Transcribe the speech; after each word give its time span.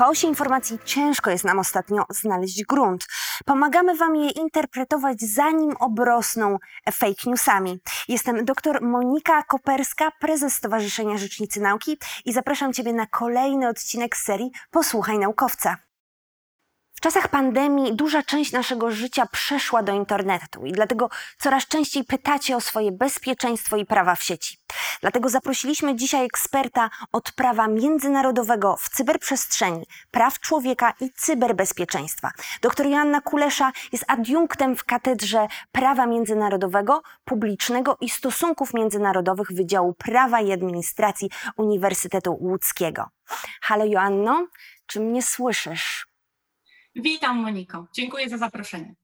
chaosie 0.00 0.26
informacji 0.26 0.78
ciężko 0.84 1.30
jest 1.30 1.44
nam 1.44 1.58
ostatnio 1.58 2.04
znaleźć 2.10 2.64
grunt. 2.64 3.06
Pomagamy 3.44 3.96
Wam 3.96 4.16
je 4.16 4.30
interpretować, 4.30 5.20
zanim 5.20 5.76
obrosną 5.80 6.58
fake 6.92 7.22
newsami. 7.26 7.80
Jestem 8.08 8.44
dr 8.44 8.82
Monika 8.82 9.42
Koperska, 9.42 10.10
prezes 10.20 10.54
Stowarzyszenia 10.54 11.16
Rzecznicy 11.16 11.60
Nauki 11.60 11.98
i 12.24 12.32
zapraszam 12.32 12.72
Ciebie 12.72 12.92
na 12.92 13.06
kolejny 13.06 13.68
odcinek 13.68 14.16
serii 14.16 14.50
Posłuchaj 14.70 15.18
Naukowca. 15.18 15.89
W 17.00 17.02
czasach 17.02 17.28
pandemii 17.28 17.96
duża 17.96 18.22
część 18.22 18.52
naszego 18.52 18.90
życia 18.90 19.26
przeszła 19.26 19.82
do 19.82 19.92
internetu 19.92 20.66
i 20.66 20.72
dlatego 20.72 21.10
coraz 21.38 21.66
częściej 21.66 22.04
pytacie 22.04 22.56
o 22.56 22.60
swoje 22.60 22.92
bezpieczeństwo 22.92 23.76
i 23.76 23.86
prawa 23.86 24.14
w 24.14 24.22
sieci. 24.22 24.58
Dlatego 25.00 25.28
zaprosiliśmy 25.28 25.96
dzisiaj 25.96 26.26
eksperta 26.26 26.90
od 27.12 27.32
prawa 27.32 27.68
międzynarodowego 27.68 28.76
w 28.76 28.88
cyberprzestrzeni, 28.88 29.86
praw 30.10 30.40
człowieka 30.40 30.92
i 31.00 31.10
cyberbezpieczeństwa. 31.12 32.30
Dr 32.62 32.86
Joanna 32.86 33.20
Kulesza 33.20 33.72
jest 33.92 34.04
adiunktem 34.08 34.76
w 34.76 34.84
katedrze 34.84 35.46
prawa 35.72 36.06
międzynarodowego, 36.06 37.02
publicznego 37.24 37.96
i 38.00 38.08
stosunków 38.10 38.74
międzynarodowych 38.74 39.52
Wydziału 39.52 39.94
Prawa 39.94 40.40
i 40.40 40.52
Administracji 40.52 41.30
Uniwersytetu 41.56 42.36
Łódzkiego. 42.40 43.08
Halo 43.62 43.84
Joanno, 43.84 44.46
czy 44.86 45.00
mnie 45.00 45.22
słyszysz? 45.22 46.09
Witam 46.94 47.36
Moniko, 47.36 47.88
dziękuję 47.94 48.28
za 48.28 48.38
zaproszenie. 48.38 48.94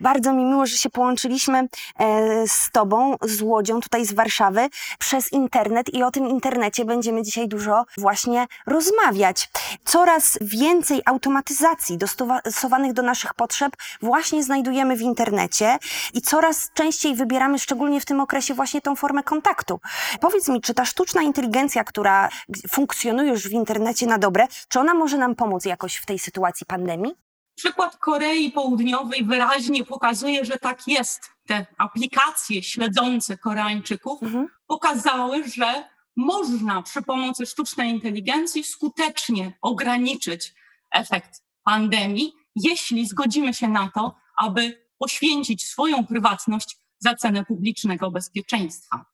Bardzo 0.00 0.32
mi 0.32 0.44
miło, 0.44 0.66
że 0.66 0.76
się 0.76 0.90
połączyliśmy 0.90 1.58
e, 1.98 2.48
z 2.48 2.70
Tobą, 2.72 3.16
z 3.22 3.42
Łodzią, 3.42 3.80
tutaj 3.80 4.06
z 4.06 4.12
Warszawy, 4.12 4.68
przez 4.98 5.32
internet 5.32 5.94
i 5.94 6.02
o 6.02 6.10
tym 6.10 6.28
internecie 6.28 6.84
będziemy 6.84 7.22
dzisiaj 7.22 7.48
dużo 7.48 7.84
właśnie 7.98 8.46
rozmawiać. 8.66 9.50
Coraz 9.84 10.38
więcej 10.40 11.02
automatyzacji 11.04 11.98
dostosowanych 11.98 12.92
do 12.92 13.02
naszych 13.02 13.34
potrzeb 13.34 13.72
właśnie 14.02 14.42
znajdujemy 14.42 14.96
w 14.96 15.00
internecie 15.00 15.78
i 16.14 16.20
coraz 16.20 16.70
częściej 16.74 17.14
wybieramy, 17.14 17.58
szczególnie 17.58 18.00
w 18.00 18.04
tym 18.04 18.20
okresie, 18.20 18.54
właśnie 18.54 18.80
tą 18.80 18.96
formę 18.96 19.22
kontaktu. 19.22 19.80
Powiedz 20.20 20.48
mi, 20.48 20.60
czy 20.60 20.74
ta 20.74 20.84
sztuczna 20.84 21.22
inteligencja, 21.22 21.84
która 21.84 22.28
funkcjonuje 22.70 23.30
już 23.30 23.48
w 23.48 23.52
internecie 23.52 24.06
na 24.06 24.18
dobre, 24.18 24.46
czy 24.68 24.80
ona 24.80 24.94
może 24.94 25.18
nam 25.18 25.34
pomóc 25.34 25.64
jakoś 25.64 25.96
w 25.96 26.06
tej 26.06 26.18
sytuacji 26.18 26.66
pandemii? 26.66 27.14
Przykład 27.54 27.96
Korei 27.96 28.52
Południowej 28.52 29.24
wyraźnie 29.24 29.84
pokazuje, 29.84 30.44
że 30.44 30.58
tak 30.58 30.88
jest. 30.88 31.30
Te 31.46 31.66
aplikacje 31.78 32.62
śledzące 32.62 33.38
Koreańczyków 33.38 34.22
mhm. 34.22 34.48
pokazały, 34.66 35.48
że 35.48 35.88
można 36.16 36.82
przy 36.82 37.02
pomocy 37.02 37.46
sztucznej 37.46 37.90
inteligencji 37.90 38.64
skutecznie 38.64 39.52
ograniczyć 39.62 40.54
efekt 40.92 41.42
pandemii, 41.64 42.32
jeśli 42.56 43.06
zgodzimy 43.06 43.54
się 43.54 43.68
na 43.68 43.90
to, 43.94 44.16
aby 44.36 44.86
poświęcić 44.98 45.66
swoją 45.66 46.06
prywatność 46.06 46.78
za 46.98 47.14
cenę 47.14 47.44
publicznego 47.44 48.10
bezpieczeństwa. 48.10 49.04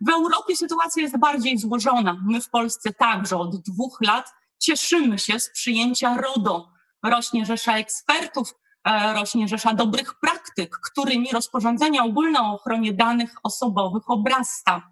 W 0.00 0.10
Europie 0.10 0.56
sytuacja 0.56 1.02
jest 1.02 1.18
bardziej 1.18 1.58
złożona. 1.58 2.22
My 2.26 2.40
w 2.40 2.50
Polsce 2.50 2.92
także 2.92 3.36
od 3.36 3.56
dwóch 3.56 3.98
lat 4.00 4.32
cieszymy 4.58 5.18
się 5.18 5.40
z 5.40 5.50
przyjęcia 5.50 6.16
RODO, 6.16 6.68
rośnie 7.04 7.46
rzesza 7.46 7.78
ekspertów, 7.78 8.54
e, 8.84 9.14
rośnie 9.14 9.48
rzesza 9.48 9.74
dobrych 9.74 10.14
praktyk, 10.20 10.76
którymi 10.76 11.28
rozporządzenie 11.32 12.02
ogólne 12.02 12.40
o 12.40 12.54
ochronie 12.54 12.92
danych 12.92 13.34
osobowych 13.42 14.10
obrasta. 14.10 14.82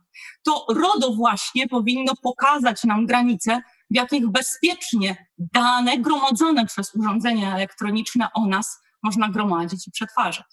To 0.45 0.67
RODO 0.69 1.15
właśnie 1.15 1.69
powinno 1.69 2.13
pokazać 2.23 2.85
nam 2.85 3.07
granice, 3.07 3.61
w 3.91 3.95
jakich 3.95 4.29
bezpiecznie 4.29 5.27
dane 5.39 5.99
gromadzone 5.99 6.67
przez 6.67 6.95
urządzenia 6.95 7.55
elektroniczne 7.55 8.29
o 8.35 8.47
nas 8.47 8.81
można 9.03 9.29
gromadzić 9.29 9.89
i 9.89 9.91
przetwarzać. 9.91 10.47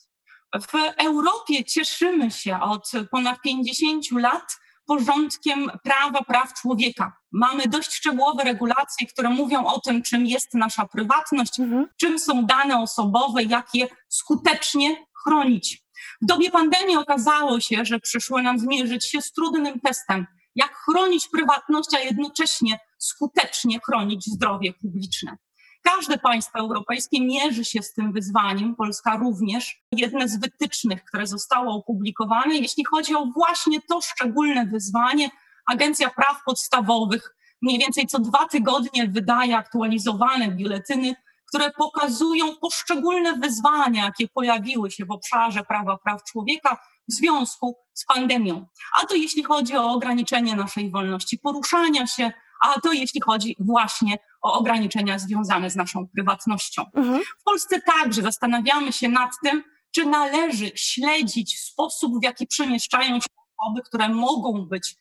W 0.62 0.94
Europie 0.98 1.64
cieszymy 1.66 2.32
się 2.32 2.60
od 2.60 2.92
ponad 3.12 3.42
50 3.42 4.12
lat 4.12 4.58
porządkiem 4.86 5.72
prawa 5.84 6.24
praw 6.24 6.54
człowieka. 6.54 7.18
Mamy 7.38 7.68
dość 7.68 7.94
szczegółowe 7.94 8.44
regulacje, 8.44 9.08
które 9.08 9.30
mówią 9.30 9.66
o 9.66 9.80
tym, 9.80 10.04
czym 10.04 10.26
jest 10.26 10.54
nasza 10.54 10.86
prywatność, 10.86 11.60
mhm. 11.60 11.88
czym 12.00 12.20
są 12.20 12.46
dane 12.46 12.78
osobowe, 12.78 13.44
jak 13.44 13.68
je 13.74 13.88
skutecznie 14.10 15.06
chronić. 15.24 15.84
W 16.22 16.26
dobie 16.26 16.52
pandemii 16.52 16.98
okazało 16.98 17.60
się, 17.60 17.86
że 17.86 18.00
przyszło 18.00 18.42
nam 18.42 18.60
zmierzyć 18.60 19.06
się 19.06 19.22
z 19.22 19.32
trudnym 19.32 19.80
testem, 19.80 20.26
jak 20.56 20.76
chronić 20.76 21.28
prywatność, 21.28 21.90
a 21.96 22.00
jednocześnie 22.00 22.80
skutecznie 22.98 23.80
chronić 23.86 24.26
zdrowie 24.26 24.74
publiczne. 24.74 25.38
Każde 25.84 26.18
państwo 26.18 26.60
europejskie 26.60 27.22
mierzy 27.22 27.66
się 27.66 27.82
z 27.82 27.94
tym 27.94 28.14
wyzwaniem, 28.14 28.76
Polska 28.76 29.18
również. 29.18 29.82
Jedne 29.92 30.28
z 30.28 30.40
wytycznych, 30.40 31.04
które 31.04 31.28
zostało 31.28 31.76
opublikowane, 31.76 32.56
jeśli 32.56 32.86
chodzi 32.86 33.16
o 33.16 33.26
właśnie 33.26 33.82
to 33.82 34.02
szczególne 34.02 34.66
wyzwanie, 34.66 35.30
Agencja 35.66 36.10
Praw 36.10 36.44
Podstawowych 36.46 37.36
mniej 37.62 37.80
więcej 37.80 38.08
co 38.08 38.20
dwa 38.20 38.48
tygodnie 38.48 39.08
wydaje 39.08 39.58
aktualizowane 39.58 40.52
biuletyny, 40.52 41.16
które 41.48 41.72
pokazują 41.72 42.56
poszczególne 42.56 43.34
wyzwania, 43.34 44.06
jakie 44.06 44.28
pojawiły 44.28 44.92
się 44.92 45.06
w 45.06 45.12
obszarze 45.12 45.64
prawa 45.64 45.98
praw 45.98 46.24
człowieka 46.24 46.78
w 47.10 47.14
związku 47.14 47.78
z 47.94 48.06
pandemią. 48.06 48.66
A 49.02 49.06
to 49.06 49.16
jeśli 49.16 49.44
chodzi 49.44 49.78
o 49.78 49.92
ograniczenie 49.92 50.56
naszej 50.56 50.92
wolności 50.92 51.38
poruszania 51.38 52.08
się, 52.08 52.32
a 52.62 52.82
to 52.82 52.94
jeśli 52.94 53.22
chodzi 53.22 53.56
właśnie 53.60 54.18
o 54.42 54.54
ograniczenia 54.54 55.20
związane 55.20 55.70
z 55.70 55.76
naszą 55.76 56.08
prywatnością. 56.08 56.86
Mhm. 56.94 57.22
W 57.40 57.44
Polsce 57.44 57.82
także 57.82 58.22
zastanawiamy 58.22 58.94
się 58.94 59.10
nad 59.10 59.32
tym, 59.44 59.64
czy 59.96 60.06
należy 60.06 60.72
śledzić 60.76 61.60
sposób, 61.60 62.20
w 62.20 62.24
jaki 62.24 62.48
przemieszczają 62.48 63.20
się 63.20 63.28
osoby, 63.58 63.82
które 63.82 64.10
mogą 64.10 64.66
być 64.66 64.96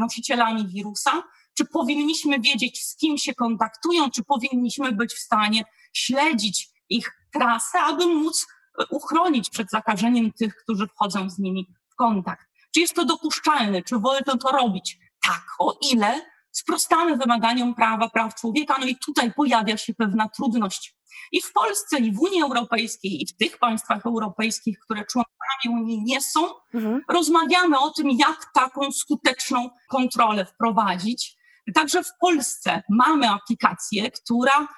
nosicielami 0.00 0.66
wirusa, 0.66 1.22
czy 1.54 1.64
powinniśmy 1.64 2.40
wiedzieć, 2.40 2.84
z 2.84 2.96
kim 2.96 3.18
się 3.18 3.34
kontaktują, 3.34 4.10
czy 4.10 4.24
powinniśmy 4.24 4.92
być 4.92 5.14
w 5.14 5.18
stanie 5.18 5.64
śledzić 5.92 6.68
ich 6.88 7.16
trasę, 7.32 7.80
aby 7.80 8.06
móc 8.06 8.46
e, 8.80 8.84
uchronić 8.90 9.50
przed 9.50 9.70
zakażeniem 9.70 10.32
tych, 10.32 10.56
którzy 10.56 10.86
wchodzą 10.86 11.30
z 11.30 11.38
nimi 11.38 11.66
w 11.88 11.94
kontakt. 11.94 12.46
Czy 12.74 12.80
jest 12.80 12.94
to 12.94 13.04
dopuszczalne? 13.04 13.82
Czy 13.82 13.98
wolno 13.98 14.36
to 14.36 14.48
robić? 14.52 14.98
Tak, 15.26 15.44
o 15.58 15.78
ile 15.92 16.33
sprostamy 16.54 17.16
wymaganiom 17.16 17.74
prawa, 17.74 18.08
praw 18.08 18.34
człowieka. 18.34 18.76
No 18.80 18.86
i 18.86 18.96
tutaj 18.96 19.32
pojawia 19.32 19.76
się 19.76 19.94
pewna 19.94 20.28
trudność. 20.28 20.96
I 21.32 21.42
w 21.42 21.52
Polsce, 21.52 21.98
i 21.98 22.12
w 22.12 22.20
Unii 22.20 22.42
Europejskiej, 22.42 23.22
i 23.22 23.26
w 23.26 23.36
tych 23.36 23.58
państwach 23.58 24.06
europejskich, 24.06 24.78
które 24.78 25.04
członkami 25.04 25.82
Unii 25.82 26.02
nie 26.02 26.20
są, 26.20 26.40
mhm. 26.74 27.00
rozmawiamy 27.08 27.78
o 27.78 27.90
tym, 27.90 28.10
jak 28.10 28.52
taką 28.54 28.92
skuteczną 28.92 29.70
kontrolę 29.88 30.44
wprowadzić. 30.44 31.36
Także 31.74 32.02
w 32.02 32.10
Polsce 32.20 32.82
mamy 32.88 33.30
aplikację, 33.30 34.10
która 34.10 34.68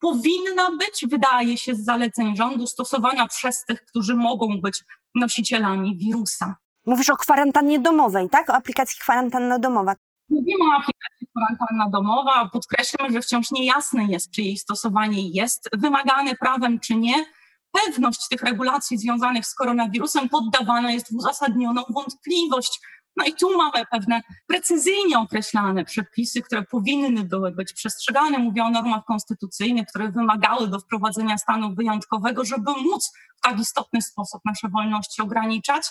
powinna 0.00 0.70
być, 0.70 1.06
wydaje 1.08 1.58
się, 1.58 1.74
z 1.74 1.84
zaleceń 1.84 2.36
rządu 2.36 2.66
stosowana 2.66 3.28
przez 3.28 3.64
tych, 3.64 3.84
którzy 3.84 4.14
mogą 4.14 4.60
być 4.60 4.84
nosicielami 5.14 5.98
wirusa. 5.98 6.56
Mówisz 6.86 7.10
o 7.10 7.16
kwarantannie 7.16 7.80
domowej, 7.80 8.28
tak? 8.30 8.50
O 8.50 8.54
aplikacji 8.54 9.00
kwarantanna 9.00 9.58
domowa. 9.58 9.94
Mówimy 10.28 10.64
o 10.64 10.72
aplikacji 10.72 11.26
kwarantanna 11.36 11.90
domowa. 11.90 12.48
Podkreślmy, 12.52 13.12
że 13.12 13.20
wciąż 13.22 13.50
niejasne 13.50 14.04
jest, 14.04 14.30
czy 14.30 14.42
jej 14.42 14.56
stosowanie 14.56 15.28
jest 15.28 15.68
wymagane 15.72 16.34
prawem, 16.34 16.80
czy 16.80 16.94
nie. 16.94 17.24
Pewność 17.72 18.28
tych 18.28 18.42
regulacji 18.42 18.98
związanych 18.98 19.46
z 19.46 19.54
koronawirusem 19.54 20.28
poddawana 20.28 20.92
jest 20.92 21.12
w 21.12 21.16
uzasadnioną 21.16 21.82
wątpliwość. 21.90 22.80
No 23.16 23.24
i 23.24 23.32
tu 23.32 23.58
mamy 23.58 23.86
pewne 23.90 24.20
precyzyjnie 24.46 25.18
określane 25.18 25.84
przepisy, 25.84 26.42
które 26.42 26.62
powinny 26.62 27.24
były 27.24 27.50
być 27.50 27.72
przestrzegane. 27.72 28.38
Mówię 28.38 28.64
o 28.64 28.70
normach 28.70 29.04
konstytucyjnych, 29.04 29.86
które 29.86 30.12
wymagały 30.12 30.68
do 30.68 30.78
wprowadzenia 30.78 31.38
stanu 31.38 31.74
wyjątkowego, 31.74 32.44
żeby 32.44 32.70
móc 32.70 33.12
w 33.36 33.40
tak 33.40 33.60
istotny 33.60 34.02
sposób 34.02 34.40
nasze 34.44 34.68
wolności 34.68 35.22
ograniczać. 35.22 35.86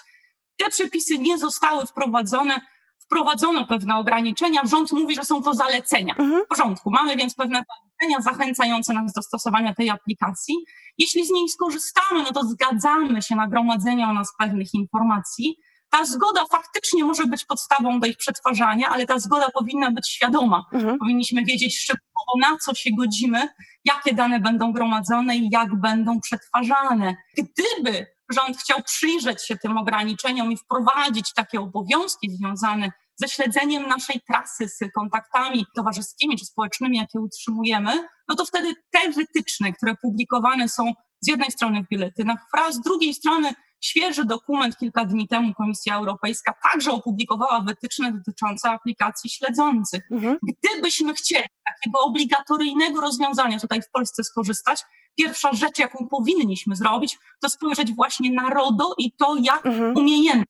Te 0.58 0.70
przepisy 0.70 1.18
nie 1.18 1.38
zostały 1.38 1.86
wprowadzone 1.86 2.62
wprowadzono 3.06 3.68
pewne 3.68 3.96
ograniczenia. 3.96 4.62
Rząd 4.64 4.92
mówi, 4.92 5.16
że 5.16 5.26
są 5.26 5.44
to 5.44 5.54
zalecenia. 5.54 6.16
Mhm. 6.18 6.44
W 6.46 6.48
porządku, 6.48 6.92
mamy 6.92 7.16
więc 7.16 7.36
pewne 7.36 7.64
zalecenia 8.02 8.22
zachęcające 8.32 8.94
nas 8.94 9.14
do 9.14 9.22
stosowania 9.22 9.74
tej 9.74 9.90
aplikacji. 9.90 10.56
Jeśli 10.98 11.26
z 11.26 11.30
niej 11.30 11.50
skorzystamy, 11.50 12.24
no 12.24 12.32
to 12.32 12.44
zgadzamy 12.44 13.22
się 13.22 13.36
na 13.36 13.48
gromadzenie 13.48 14.08
o 14.08 14.14
nas 14.14 14.34
pewnych 14.40 14.74
informacji. 14.74 15.58
Ta 15.90 16.06
zgoda 16.06 16.46
faktycznie 16.52 17.04
może 17.04 17.26
być 17.26 17.46
podstawą 17.46 18.00
do 18.00 18.08
ich 18.08 18.18
przetwarzania, 18.18 18.90
ale 18.90 19.06
ta 19.06 19.20
zgoda 19.20 19.50
powinna 19.60 19.92
być 19.92 20.10
świadoma. 20.10 20.66
Mhm. 20.74 20.98
Powinniśmy 20.98 21.46
wiedzieć 21.46 21.80
szczegółowo, 21.80 22.32
na 22.42 22.58
co 22.58 22.74
się 22.74 22.90
godzimy, 22.98 23.48
jakie 23.86 24.14
dane 24.14 24.40
będą 24.40 24.74
gromadzone 24.74 25.38
i 25.38 25.50
jak 25.52 25.76
będą 25.76 26.20
przetwarzane. 26.20 27.16
Gdyby 27.38 28.15
rząd 28.30 28.58
chciał 28.58 28.84
przyjrzeć 28.84 29.48
się 29.48 29.58
tym 29.58 29.78
ograniczeniom 29.78 30.52
i 30.52 30.58
wprowadzić 30.58 31.34
takie 31.34 31.60
obowiązki 31.60 32.32
związane 32.32 32.92
ze 33.16 33.28
śledzeniem 33.28 33.88
naszej 33.88 34.22
trasy, 34.28 34.70
z 34.70 34.80
kontaktami 34.96 35.66
towarzyskimi 35.76 36.38
czy 36.38 36.46
społecznymi, 36.46 36.98
jakie 36.98 37.20
utrzymujemy, 37.20 38.08
no 38.28 38.36
to 38.36 38.46
wtedy 38.46 38.74
te 38.92 39.12
wytyczne, 39.12 39.74
które 39.74 39.96
publikowane 40.02 40.70
są 40.70 40.94
z 41.22 41.28
jednej 41.28 41.52
strony 41.52 41.84
w 41.84 41.88
biuletynach 41.88 42.40
FRA, 42.52 42.72
z 42.72 42.82
drugiej 42.82 43.14
strony 43.14 43.54
świeży 43.82 44.26
dokument 44.26 44.78
kilka 44.78 45.06
dni 45.06 45.28
temu 45.28 45.54
Komisja 45.54 45.96
Europejska 45.96 46.54
także 46.72 46.92
opublikowała 46.92 47.62
wytyczne 47.62 48.12
dotyczące 48.14 48.70
aplikacji 48.70 49.30
śledzących. 49.30 50.04
Mhm. 50.12 50.38
Gdybyśmy 50.44 51.14
chcieli 51.14 51.48
takiego 51.66 52.00
obligatoryjnego 52.00 53.02
rozwiązania 53.02 53.60
tutaj 53.60 53.82
w 53.82 53.90
Polsce 53.92 54.24
skorzystać, 54.24 54.84
pierwsza 55.16 55.54
rzecz, 55.54 55.80
jaką 55.80 56.08
powinniśmy 56.08 56.76
zrobić, 56.76 57.20
to 57.42 57.50
spojrzeć 57.50 57.94
właśnie 57.94 58.32
na 58.32 58.50
RODO 58.50 58.94
i 58.98 59.12
to, 59.12 59.36
jak 59.42 59.66
mhm. 59.66 59.98
umiejętnie 59.98 60.46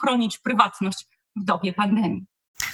chronić 0.00 0.38
prywatność 0.38 1.06
w 1.36 1.44
dobie 1.44 1.72
pandemii. 1.72 2.24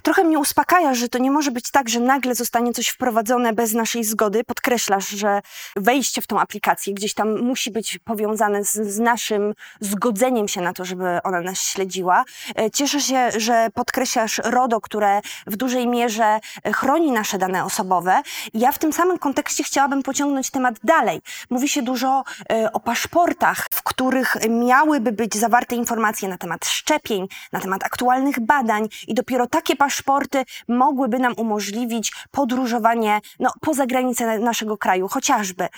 Trochę 0.03 0.25
mnie 0.25 0.39
uspokaja, 0.39 0.95
że 0.95 1.09
to 1.09 1.19
nie 1.19 1.31
może 1.31 1.51
być 1.51 1.71
tak, 1.71 1.89
że 1.89 2.01
nagle 2.01 2.35
zostanie 2.35 2.73
coś 2.73 2.89
wprowadzone 2.89 3.53
bez 3.53 3.73
naszej 3.73 4.05
zgody. 4.05 4.45
Podkreślasz, 4.45 5.09
że 5.09 5.41
wejście 5.77 6.23
w 6.23 6.27
tą 6.27 6.41
aplikację 6.41 6.95
gdzieś 6.95 7.15
tam 7.15 7.41
musi 7.41 7.71
być 7.71 7.99
powiązane 8.05 8.65
z, 8.65 8.73
z 8.73 8.99
naszym 8.99 9.55
zgodzeniem 9.81 10.49
się 10.49 10.61
na 10.61 10.73
to, 10.73 10.85
żeby 10.85 11.19
ona 11.25 11.41
nas 11.41 11.61
śledziła. 11.61 12.25
E, 12.59 12.71
cieszę 12.71 13.01
się, 13.01 13.31
że 13.37 13.69
podkreślasz 13.75 14.41
RODO, 14.45 14.81
które 14.81 15.21
w 15.47 15.57
dużej 15.57 15.87
mierze 15.87 16.41
e, 16.65 16.73
chroni 16.73 17.13
nasze 17.13 17.39
dane 17.39 17.65
osobowe. 17.65 18.23
Ja 18.55 18.73
w 18.73 18.79
tym 18.79 18.93
samym 18.93 19.19
kontekście 19.19 19.65
chciałabym 19.65 20.03
pociągnąć 20.03 20.51
temat 20.51 20.75
dalej. 20.85 21.21
Mówi 21.51 21.69
się 21.69 21.83
dużo 21.83 22.25
e, 22.53 22.73
o 22.73 22.81
paszportach, 22.81 23.67
w 23.71 23.83
których 23.83 24.37
miałyby 24.49 25.13
być 25.13 25.35
zawarte 25.35 25.77
informacje 25.77 26.29
na 26.29 26.39
temat 26.39 26.65
szczepień, 26.67 27.29
na 27.53 27.61
temat 27.61 27.85
aktualnych 27.85 28.41
badań 28.41 28.89
i 29.09 29.15
dopiero 29.15 29.47
takie 29.47 29.77
paszporty 29.81 30.45
mogłyby 30.69 31.19
nam 31.19 31.35
umożliwić 31.37 32.13
podróżowanie 32.31 33.21
no, 33.39 33.51
poza 33.61 33.87
granice 33.87 34.39
naszego 34.39 34.79
kraju, 34.79 35.09
chociażby. 35.09 35.69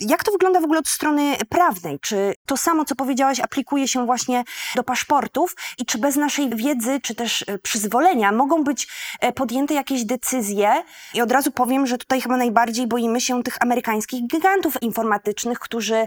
Jak 0.00 0.24
to 0.24 0.32
wygląda 0.32 0.60
w 0.60 0.64
ogóle 0.64 0.78
od 0.78 0.88
strony 0.88 1.36
prawnej? 1.48 1.98
Czy 2.00 2.34
to 2.46 2.56
samo, 2.56 2.84
co 2.84 2.94
powiedziałaś, 2.94 3.40
aplikuje 3.40 3.88
się 3.88 4.06
właśnie 4.06 4.44
do 4.76 4.84
paszportów 4.84 5.56
i 5.78 5.86
czy 5.86 5.98
bez 5.98 6.16
naszej 6.16 6.56
wiedzy, 6.56 7.00
czy 7.00 7.14
też 7.14 7.44
e, 7.46 7.58
przyzwolenia 7.58 8.32
mogą 8.32 8.64
być 8.64 8.88
e, 9.20 9.32
podjęte 9.32 9.74
jakieś 9.74 10.04
decyzje? 10.04 10.82
I 11.14 11.22
od 11.22 11.32
razu 11.32 11.50
powiem, 11.50 11.86
że 11.86 11.98
tutaj 11.98 12.20
chyba 12.20 12.36
najbardziej 12.36 12.86
boimy 12.86 13.20
się 13.20 13.42
tych 13.42 13.62
amerykańskich 13.62 14.26
gigantów 14.26 14.82
informatycznych, 14.82 15.58
którzy 15.58 15.96
e, 15.96 16.06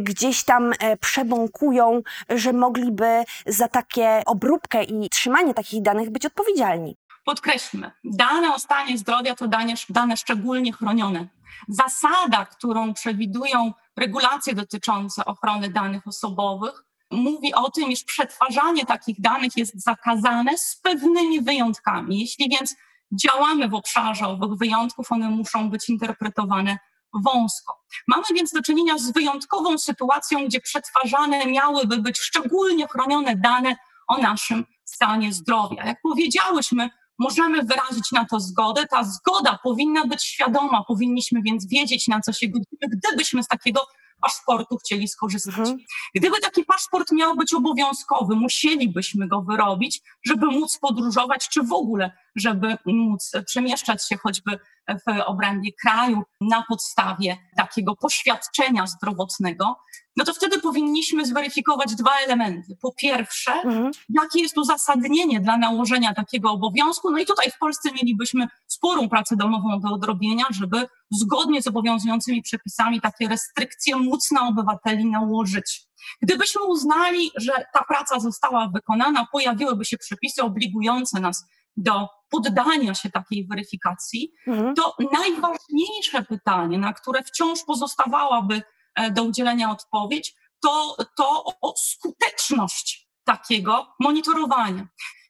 gdzieś 0.00 0.44
tam 0.44 0.72
przebąkują, 1.00 2.02
że 2.28 2.52
mogliby 2.52 3.24
za 3.46 3.68
takie 3.68 4.22
obróbkę 4.26 4.84
i 4.84 5.08
trzymanie 5.08 5.54
takich 5.54 5.82
danych 5.82 6.10
być 6.10 6.26
odpowiedzialni. 6.26 6.85
Podkreślmy, 7.26 7.90
dane 8.04 8.54
o 8.54 8.58
stanie 8.58 8.98
zdrowia 8.98 9.34
to 9.34 9.48
dane, 9.48 9.74
dane 9.88 10.16
szczególnie 10.16 10.72
chronione. 10.72 11.28
Zasada, 11.68 12.44
którą 12.44 12.94
przewidują 12.94 13.72
regulacje 13.96 14.54
dotyczące 14.54 15.24
ochrony 15.24 15.70
danych 15.70 16.06
osobowych, 16.06 16.84
mówi 17.10 17.54
o 17.54 17.70
tym, 17.70 17.90
iż 17.90 18.04
przetwarzanie 18.04 18.86
takich 18.86 19.20
danych 19.20 19.56
jest 19.56 19.84
zakazane 19.84 20.58
z 20.58 20.80
pewnymi 20.82 21.40
wyjątkami. 21.40 22.20
Jeśli 22.20 22.48
więc 22.48 22.74
działamy 23.12 23.68
w 23.68 23.74
obszarze 23.74 24.26
owych 24.26 24.58
wyjątków, 24.58 25.12
one 25.12 25.30
muszą 25.30 25.70
być 25.70 25.88
interpretowane 25.88 26.78
wąsko. 27.24 27.82
Mamy 28.08 28.24
więc 28.34 28.52
do 28.52 28.62
czynienia 28.62 28.98
z 28.98 29.12
wyjątkową 29.12 29.78
sytuacją, 29.78 30.44
gdzie 30.46 30.60
przetwarzane 30.60 31.46
miałyby 31.46 31.98
być 31.98 32.18
szczególnie 32.18 32.88
chronione 32.88 33.36
dane 33.36 33.76
o 34.08 34.18
naszym 34.18 34.64
stanie 34.84 35.32
zdrowia. 35.32 35.86
Jak 35.86 36.00
powiedziałyśmy, 36.02 36.90
możemy 37.18 37.62
wyrazić 37.62 38.12
na 38.12 38.24
to 38.24 38.40
zgodę. 38.40 38.86
Ta 38.86 39.04
zgoda 39.04 39.58
powinna 39.62 40.06
być 40.06 40.24
świadoma, 40.24 40.84
powinniśmy 40.88 41.42
więc 41.42 41.66
wiedzieć, 41.68 42.08
na 42.08 42.20
co 42.20 42.32
się 42.32 42.46
godzimy, 42.46 42.96
gdybyśmy 42.96 43.42
z 43.42 43.48
takiego 43.48 43.80
paszportu 44.22 44.76
chcieli 44.76 45.08
skorzystać. 45.08 45.54
Mhm. 45.54 45.78
Gdyby 46.14 46.40
taki 46.40 46.64
paszport 46.64 47.12
miał 47.12 47.36
być 47.36 47.54
obowiązkowy, 47.54 48.36
musielibyśmy 48.36 49.28
go 49.28 49.42
wyrobić, 49.42 50.00
żeby 50.26 50.46
móc 50.46 50.78
podróżować, 50.78 51.48
czy 51.48 51.62
w 51.62 51.72
ogóle, 51.72 52.12
żeby 52.36 52.78
móc 52.86 53.32
przemieszczać 53.46 54.08
się 54.08 54.16
choćby 54.16 54.58
w 54.88 55.20
obrębie 55.26 55.70
kraju 55.82 56.22
na 56.40 56.64
podstawie 56.68 57.36
takiego 57.56 57.96
poświadczenia 57.96 58.86
zdrowotnego, 58.86 59.76
no 60.16 60.24
to 60.24 60.34
wtedy 60.34 60.60
powinniśmy 60.60 61.26
zweryfikować 61.26 61.94
dwa 61.94 62.10
elementy. 62.24 62.76
Po 62.82 62.92
pierwsze, 62.92 63.52
mhm. 63.52 63.90
jakie 64.08 64.40
jest 64.40 64.58
uzasadnienie 64.58 65.40
dla 65.40 65.56
nałożenia 65.56 66.14
takiego 66.14 66.50
obowiązku, 66.50 67.10
no 67.10 67.18
i 67.18 67.26
tutaj 67.26 67.50
w 67.50 67.58
Polsce 67.58 67.90
mielibyśmy 67.92 68.46
sporą 68.66 69.08
pracę 69.08 69.36
domową 69.36 69.80
do 69.80 69.88
odrobienia, 69.88 70.44
żeby 70.50 70.88
zgodnie 71.10 71.62
z 71.62 71.66
obowiązującymi 71.66 72.42
przepisami 72.42 73.00
takie 73.00 73.28
restrykcje 73.28 73.96
móc 73.96 74.30
na 74.30 74.48
obywateli 74.48 75.06
nałożyć. 75.06 75.86
Gdybyśmy 76.22 76.62
uznali, 76.62 77.30
że 77.36 77.52
ta 77.72 77.84
praca 77.84 78.20
została 78.20 78.68
wykonana, 78.74 79.26
pojawiłyby 79.32 79.84
się 79.84 79.98
przepisy 79.98 80.42
obligujące 80.42 81.20
nas 81.20 81.44
do 81.76 82.08
poddania 82.30 82.94
się 82.94 83.10
takiej 83.10 83.46
weryfikacji, 83.46 84.32
mhm. 84.46 84.74
to 84.74 84.96
najważniejsze 85.12 86.22
pytanie, 86.28 86.78
na 86.78 86.92
które 86.92 87.22
wciąż 87.22 87.64
pozostawałaby 87.66 88.62
e, 88.94 89.10
do 89.10 89.22
udzielenia 89.22 89.70
odpowiedź, 89.70 90.34
to, 90.62 90.96
to 91.16 91.44
o 91.60 91.74
skuteczność 91.76 93.08
takiego 93.24 93.86
monitorowania. 94.00 94.86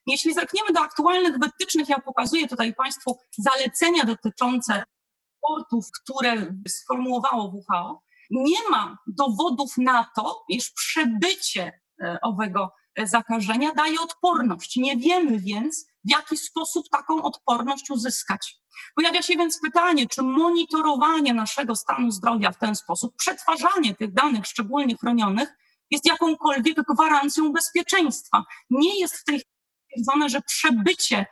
Jeśli 0.07 0.33
zerkniemy 0.33 0.73
do 0.73 0.79
aktualnych 0.79 1.39
wytycznych, 1.39 1.89
ja 1.89 1.99
pokazuję 1.99 2.47
tutaj 2.47 2.73
Państwu 2.73 3.17
zalecenia 3.37 4.03
dotyczące 4.03 4.83
portów, 5.41 5.85
które 6.03 6.55
sformułowało 6.67 7.43
WHO, 7.43 8.01
nie 8.31 8.69
ma 8.69 8.97
dowodów 9.07 9.77
na 9.77 10.11
to, 10.15 10.43
iż 10.49 10.71
przebycie 10.71 11.81
e, 12.01 12.17
owego 12.21 12.71
zakażenia 13.03 13.73
daje 13.73 14.01
odporność. 14.01 14.75
Nie 14.75 14.97
wiemy 14.97 15.39
więc, 15.39 15.85
w 16.07 16.11
jaki 16.11 16.37
sposób 16.37 16.89
taką 16.89 17.23
odporność 17.23 17.89
uzyskać. 17.89 18.55
Pojawia 18.95 19.21
się 19.21 19.33
więc 19.37 19.59
pytanie, 19.61 20.07
czy 20.07 20.21
monitorowanie 20.21 21.33
naszego 21.33 21.75
stanu 21.75 22.11
zdrowia 22.11 22.51
w 22.51 22.57
ten 22.57 22.75
sposób, 22.75 23.15
przetwarzanie 23.17 23.95
tych 23.95 24.13
danych 24.13 24.45
szczególnie 24.45 24.97
chronionych, 24.97 25.49
jest 25.91 26.05
jakąkolwiek 26.05 26.77
gwarancją 26.93 27.51
bezpieczeństwa. 27.51 28.43
Nie 28.69 28.99
jest 28.99 29.17
w 29.17 29.23
tej 29.23 29.39
chwili 29.39 29.51
stwierdzone, 29.85 30.29
że 30.29 30.41
przebycie 30.41 31.25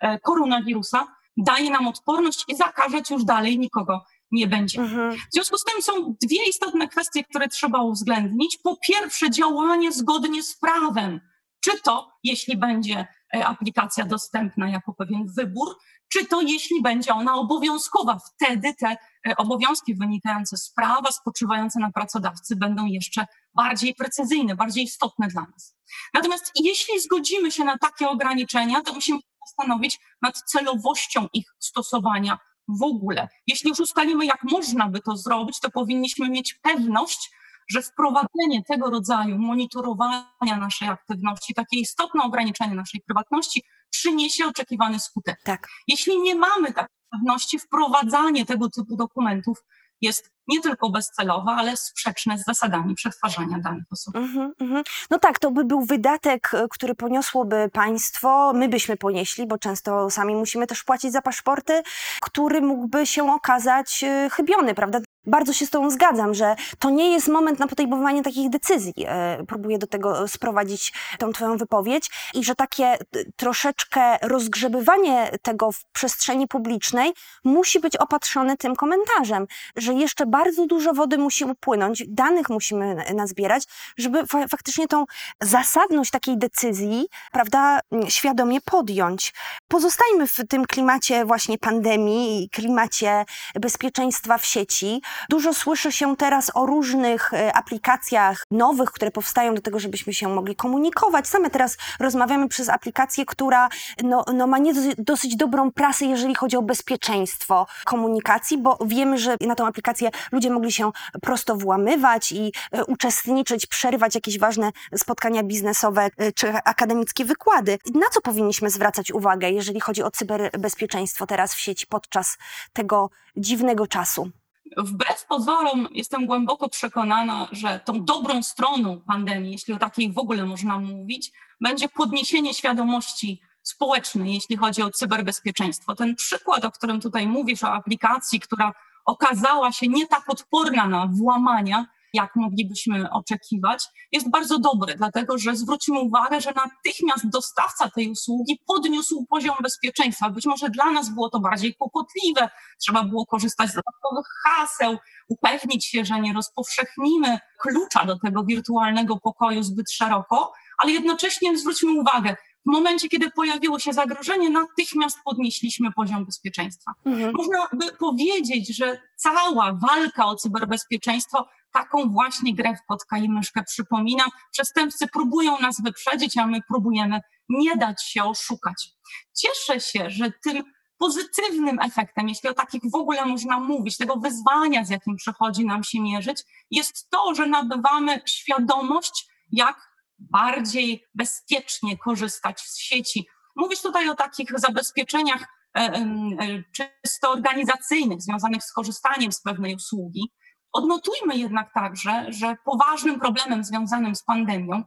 e, 0.00 0.18
koronawirusa 0.18 1.06
daje 1.36 1.70
nam 1.70 1.88
odporność 1.88 2.44
i 2.48 2.56
zakażeć 2.56 3.10
już 3.10 3.24
dalej 3.24 3.58
nikogo 3.58 4.04
nie 4.30 4.46
będzie. 4.46 4.80
Mhm. 4.80 5.12
W 5.12 5.34
związku 5.34 5.58
z 5.58 5.64
tym 5.64 5.82
są 5.82 6.16
dwie 6.22 6.48
istotne 6.48 6.88
kwestie, 6.88 7.24
które 7.24 7.48
trzeba 7.48 7.82
uwzględnić. 7.82 8.58
Po 8.64 8.76
pierwsze, 8.76 9.30
działanie 9.30 9.92
zgodnie 9.92 10.42
z 10.42 10.58
prawem. 10.58 11.20
Czy 11.64 11.80
to, 11.80 12.12
jeśli 12.24 12.56
będzie 12.56 13.06
aplikacja 13.32 14.04
dostępna 14.04 14.68
jako 14.68 14.94
pewien 14.94 15.26
wybór, 15.36 15.76
czy 16.12 16.26
to 16.26 16.40
jeśli 16.40 16.82
będzie 16.82 17.14
ona 17.14 17.34
obowiązkowa. 17.34 18.18
Wtedy 18.34 18.74
te 18.74 18.96
e, 19.28 19.36
obowiązki 19.36 19.94
wynikające 19.94 20.56
z 20.56 20.72
prawa, 20.72 21.12
spoczywające 21.12 21.80
na 21.80 21.92
pracodawcy, 21.92 22.56
będą 22.56 22.86
jeszcze 22.86 23.26
bardziej 23.54 23.94
precyzyjne, 23.94 24.56
bardziej 24.56 24.84
istotne 24.84 25.28
dla 25.28 25.42
nas. 25.42 25.76
Natomiast 26.14 26.52
jeśli 26.54 27.00
zgodzimy 27.00 27.50
się 27.50 27.64
na 27.64 27.78
takie 27.78 28.08
ograniczenia, 28.08 28.82
to 28.82 28.92
musimy 28.92 29.18
zastanowić 29.46 29.98
nad 30.22 30.36
celowością 30.36 31.26
ich 31.32 31.54
stosowania 31.58 32.38
w 32.68 32.82
ogóle. 32.82 33.28
Jeśli 33.46 33.68
już 33.68 33.80
ustalimy, 33.80 34.26
jak 34.26 34.42
można 34.42 34.88
by 34.88 35.00
to 35.00 35.16
zrobić, 35.16 35.60
to 35.60 35.70
powinniśmy 35.70 36.30
mieć 36.30 36.54
pewność, 36.54 37.30
że 37.70 37.82
wprowadzenie 37.82 38.62
tego 38.68 38.90
rodzaju 38.90 39.38
monitorowania 39.38 40.56
naszej 40.60 40.88
aktywności, 40.88 41.54
takie 41.54 41.80
istotne 41.80 42.22
ograniczenie 42.22 42.74
naszej 42.74 43.00
prywatności, 43.00 43.62
przyniesie 43.90 44.46
oczekiwany 44.46 45.00
skutek. 45.00 45.40
Tak. 45.44 45.68
Jeśli 45.88 46.20
nie 46.20 46.34
mamy 46.34 46.72
takiej 46.72 46.96
pewności, 47.10 47.58
wprowadzanie 47.58 48.46
tego 48.46 48.70
typu 48.70 48.96
dokumentów 48.96 49.58
jest 50.00 50.30
nie 50.48 50.60
tylko 50.60 50.90
bezcelowe, 50.90 51.52
ale 51.52 51.76
sprzeczne 51.76 52.38
z 52.38 52.44
zasadami 52.44 52.94
przetwarzania 52.94 53.58
danych 53.58 53.84
osobowych. 53.90 54.30
Mm 54.36 54.52
-hmm. 54.58 54.82
No 55.10 55.18
tak, 55.18 55.38
to 55.38 55.50
by 55.50 55.64
był 55.64 55.84
wydatek, 55.84 56.54
e, 56.54 56.66
który 56.70 56.94
poniosłoby 56.94 57.70
państwo, 57.72 58.52
my 58.54 58.68
byśmy 58.68 58.96
ponieśli, 58.96 59.46
bo 59.46 59.58
często 59.58 60.10
sami 60.10 60.34
musimy 60.34 60.66
też 60.66 60.84
płacić 60.84 61.12
za 61.12 61.22
paszporty, 61.22 61.82
który 62.22 62.60
mógłby 62.60 63.06
się 63.06 63.32
okazać 63.32 64.04
e, 64.04 64.30
chybiony, 64.32 64.74
prawda? 64.74 64.98
Bardzo 65.26 65.52
się 65.52 65.66
z 65.66 65.70
Tobą 65.70 65.90
zgadzam, 65.90 66.34
że 66.34 66.56
to 66.78 66.90
nie 66.90 67.12
jest 67.12 67.28
moment 67.28 67.58
na 67.58 67.66
podejmowanie 67.66 68.22
takich 68.22 68.50
decyzji. 68.50 68.94
E, 68.98 69.44
próbuję 69.48 69.78
do 69.78 69.86
tego 69.86 70.28
sprowadzić 70.28 70.92
tą 71.18 71.32
Twoją 71.32 71.56
wypowiedź 71.56 72.10
i 72.34 72.44
że 72.44 72.54
takie 72.54 72.84
e, 72.84 72.98
troszeczkę 73.36 74.18
rozgrzebywanie 74.22 75.30
tego 75.42 75.72
w 75.72 75.84
przestrzeni 75.92 76.48
publicznej 76.48 77.12
musi 77.44 77.80
być 77.80 77.96
opatrzone 77.96 78.56
tym 78.56 78.76
komentarzem, 78.76 79.46
że 79.76 79.94
jeszcze 79.94 80.26
bardzo 80.26 80.66
dużo 80.66 80.92
wody 80.92 81.18
musi 81.18 81.44
upłynąć, 81.44 82.04
danych 82.08 82.48
musimy 82.48 83.04
nazbierać, 83.14 83.64
żeby 83.98 84.26
fa 84.26 84.48
faktycznie 84.48 84.88
tą 84.88 85.04
zasadność 85.40 86.10
takiej 86.10 86.38
decyzji, 86.38 87.06
prawda, 87.32 87.80
świadomie 88.08 88.60
podjąć. 88.60 89.32
Pozostajmy 89.70 90.26
w 90.26 90.36
tym 90.48 90.66
klimacie 90.66 91.24
właśnie 91.24 91.58
pandemii 91.58 92.44
i 92.44 92.50
klimacie 92.50 93.24
bezpieczeństwa 93.60 94.38
w 94.38 94.46
sieci. 94.46 95.02
Dużo 95.28 95.54
słyszy 95.54 95.92
się 95.92 96.16
teraz 96.16 96.50
o 96.54 96.66
różnych 96.66 97.34
e, 97.34 97.52
aplikacjach 97.56 98.44
nowych, 98.50 98.90
które 98.90 99.10
powstają 99.10 99.54
do 99.54 99.62
tego, 99.62 99.80
żebyśmy 99.80 100.14
się 100.14 100.28
mogli 100.28 100.56
komunikować. 100.56 101.28
Same 101.28 101.50
teraz 101.50 101.76
rozmawiamy 102.00 102.48
przez 102.48 102.68
aplikację, 102.68 103.26
która 103.26 103.68
no, 104.02 104.24
no 104.34 104.46
ma 104.46 104.58
nie 104.58 104.72
dosyć 104.98 105.36
dobrą 105.36 105.72
prasę, 105.72 106.04
jeżeli 106.04 106.34
chodzi 106.34 106.56
o 106.56 106.62
bezpieczeństwo 106.62 107.66
komunikacji, 107.84 108.58
bo 108.58 108.78
wiemy, 108.86 109.18
że 109.18 109.36
na 109.40 109.54
tą 109.54 109.66
aplikację 109.66 110.10
ludzie 110.32 110.50
mogli 110.50 110.72
się 110.72 110.90
prosto 111.22 111.56
włamywać 111.56 112.32
i 112.32 112.52
e, 112.72 112.84
uczestniczyć, 112.84 113.66
przerywać 113.66 114.14
jakieś 114.14 114.38
ważne 114.38 114.70
spotkania 114.96 115.42
biznesowe 115.42 116.10
e, 116.16 116.32
czy 116.32 116.52
akademickie 116.64 117.24
wykłady. 117.24 117.78
Na 117.94 118.06
co 118.12 118.20
powinniśmy 118.20 118.70
zwracać 118.70 119.12
uwagę, 119.12 119.59
jeżeli 119.60 119.80
chodzi 119.80 120.02
o 120.02 120.10
cyberbezpieczeństwo 120.10 121.26
teraz 121.26 121.54
w 121.54 121.60
sieci 121.60 121.86
podczas 121.86 122.38
tego 122.72 123.10
dziwnego 123.36 123.86
czasu? 123.86 124.30
Wbrew 124.76 125.26
pozorom 125.26 125.88
jestem 125.90 126.26
głęboko 126.26 126.68
przekonana, 126.68 127.48
że 127.52 127.80
tą 127.84 128.04
dobrą 128.04 128.42
stroną 128.42 129.00
pandemii, 129.00 129.52
jeśli 129.52 129.74
o 129.74 129.78
takiej 129.78 130.12
w 130.12 130.18
ogóle 130.18 130.46
można 130.46 130.78
mówić, 130.78 131.32
będzie 131.60 131.88
podniesienie 131.88 132.54
świadomości 132.54 133.40
społecznej, 133.62 134.34
jeśli 134.34 134.56
chodzi 134.56 134.82
o 134.82 134.90
cyberbezpieczeństwo. 134.90 135.94
Ten 135.94 136.16
przykład, 136.16 136.64
o 136.64 136.70
którym 136.70 137.00
tutaj 137.00 137.26
mówisz, 137.26 137.64
o 137.64 137.72
aplikacji, 137.72 138.40
która 138.40 138.72
okazała 139.04 139.72
się 139.72 139.88
nie 139.88 140.06
tak 140.06 140.30
odporna 140.30 140.86
na 140.86 141.06
włamania, 141.06 141.86
jak 142.14 142.36
moglibyśmy 142.36 143.10
oczekiwać, 143.10 143.84
jest 144.12 144.30
bardzo 144.30 144.58
dobry, 144.58 144.94
dlatego 144.94 145.38
że 145.38 145.56
zwróćmy 145.56 145.98
uwagę, 145.98 146.40
że 146.40 146.52
natychmiast 146.52 147.28
dostawca 147.28 147.90
tej 147.90 148.10
usługi 148.10 148.58
podniósł 148.66 149.26
poziom 149.30 149.56
bezpieczeństwa. 149.62 150.30
Być 150.30 150.46
może 150.46 150.68
dla 150.68 150.90
nas 150.90 151.14
było 151.14 151.30
to 151.30 151.40
bardziej 151.40 151.74
kłopotliwe, 151.74 152.48
trzeba 152.80 153.04
było 153.04 153.26
korzystać 153.26 153.70
z 153.70 153.74
dodatkowych 153.74 154.26
haseł, 154.44 154.96
upewnić 155.28 155.86
się, 155.86 156.04
że 156.04 156.20
nie 156.20 156.32
rozpowszechnimy 156.32 157.38
klucza 157.60 158.04
do 158.04 158.18
tego 158.18 158.44
wirtualnego 158.44 159.16
pokoju 159.16 159.62
zbyt 159.62 159.92
szeroko, 159.92 160.52
ale 160.78 160.92
jednocześnie 160.92 161.58
zwróćmy 161.58 161.92
uwagę, 161.92 162.36
w 162.66 162.70
momencie, 162.70 163.08
kiedy 163.08 163.30
pojawiło 163.30 163.78
się 163.78 163.92
zagrożenie, 163.92 164.50
natychmiast 164.50 165.18
podnieśliśmy 165.24 165.92
poziom 165.92 166.24
bezpieczeństwa. 166.24 166.92
Mhm. 167.04 167.32
Można 167.34 167.68
by 167.72 167.92
powiedzieć, 167.92 168.76
że 168.76 169.00
cała 169.16 169.72
walka 169.72 170.26
o 170.26 170.36
cyberbezpieczeństwo 170.36 171.48
taką 171.72 172.10
właśnie 172.10 172.54
grę 172.54 172.76
w 172.76 172.86
kotka 172.88 173.18
i 173.18 173.28
myszkę 173.28 173.62
przypomina. 173.64 174.24
Przestępcy 174.52 175.06
próbują 175.06 175.58
nas 175.58 175.82
wyprzedzić, 175.82 176.38
a 176.38 176.46
my 176.46 176.60
próbujemy 176.68 177.20
nie 177.48 177.76
dać 177.76 178.04
się 178.04 178.24
oszukać. 178.24 178.88
Cieszę 179.34 179.80
się, 179.80 180.10
że 180.10 180.32
tym 180.44 180.62
pozytywnym 180.98 181.80
efektem, 181.80 182.28
jeśli 182.28 182.48
o 182.48 182.54
takich 182.54 182.82
w 182.92 182.94
ogóle 182.94 183.26
można 183.26 183.60
mówić, 183.60 183.96
tego 183.96 184.16
wyzwania, 184.16 184.84
z 184.84 184.90
jakim 184.90 185.16
przychodzi 185.16 185.66
nam 185.66 185.84
się 185.84 186.00
mierzyć, 186.00 186.42
jest 186.70 187.10
to, 187.10 187.34
że 187.34 187.46
nabywamy 187.46 188.20
świadomość, 188.26 189.26
jak 189.52 189.90
bardziej 190.18 191.04
bezpiecznie 191.14 191.98
korzystać 191.98 192.60
z 192.60 192.78
sieci. 192.78 193.26
Mówisz 193.56 193.82
tutaj 193.82 194.08
o 194.08 194.14
takich 194.14 194.58
zabezpieczeniach 194.58 195.46
e, 195.76 195.80
e, 195.80 196.62
czysto 196.72 197.30
organizacyjnych, 197.30 198.22
związanych 198.22 198.64
z 198.64 198.72
korzystaniem 198.72 199.32
z 199.32 199.42
pewnej 199.42 199.74
usługi. 199.74 200.32
Odnotujmy 200.72 201.36
jednak 201.36 201.74
także, 201.74 202.26
że 202.28 202.56
poważnym 202.64 203.20
problemem 203.20 203.64
związanym 203.64 204.14
z 204.14 204.22
pandemią, 204.22 204.82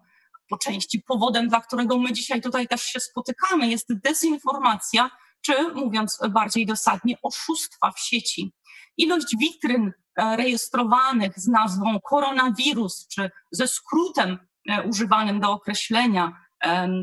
po 0.49 0.57
części 0.57 1.03
powodem, 1.07 1.47
dla 1.47 1.61
którego 1.61 1.97
my 1.97 2.13
dzisiaj 2.13 2.41
tutaj 2.41 2.67
też 2.67 2.83
się 2.83 2.99
spotykamy, 2.99 3.67
jest 3.67 3.87
dezinformacja, 4.03 5.09
czy 5.41 5.73
mówiąc 5.73 6.19
bardziej 6.29 6.65
dosadnie, 6.65 7.15
oszustwa 7.21 7.91
w 7.91 7.99
sieci. 7.99 8.53
Ilość 8.97 9.35
witryn 9.39 9.91
e, 10.15 10.35
rejestrowanych 10.35 11.39
z 11.39 11.47
nazwą 11.47 11.99
koronawirus, 11.99 13.07
czy 13.07 13.31
ze 13.51 13.67
skrótem 13.67 14.37
e, 14.69 14.83
używanym 14.83 15.39
do 15.39 15.51
określenia 15.51 16.43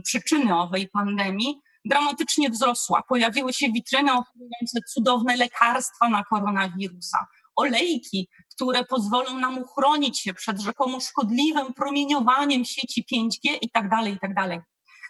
przyczyny 0.05 0.59
owej 0.59 0.89
pandemii, 0.89 1.61
dramatycznie 1.85 2.51
wzrosła. 2.51 3.03
Pojawiły 3.09 3.53
się 3.53 3.73
witryny 3.73 4.13
oferujące 4.13 4.81
cudowne 4.95 5.37
lekarstwa 5.37 6.09
na 6.09 6.25
koronawirusa, 6.25 7.27
olejki 7.57 8.29
które 8.61 8.85
pozwolą 8.85 9.39
nam 9.39 9.59
uchronić 9.59 10.21
się 10.21 10.35
przed 10.35 10.61
rzekomo 10.61 11.01
szkodliwym 11.01 11.75
promieniowaniem 11.75 12.65
sieci 12.65 13.05
5G 13.13 13.59
i 13.61 13.71
tak 13.71 13.89
dalej, 13.89 14.15
i 14.15 14.19
tak 14.19 14.35
dalej. 14.35 14.61